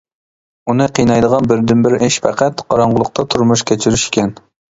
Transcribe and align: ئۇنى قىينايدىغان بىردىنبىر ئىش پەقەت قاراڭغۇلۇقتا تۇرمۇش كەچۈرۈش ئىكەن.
ئۇنى 0.71 0.87
قىينايدىغان 0.99 1.49
بىردىنبىر 1.51 1.95
ئىش 2.07 2.17
پەقەت 2.25 2.65
قاراڭغۇلۇقتا 2.73 3.27
تۇرمۇش 3.35 3.65
كەچۈرۈش 3.73 4.09
ئىكەن. 4.09 4.35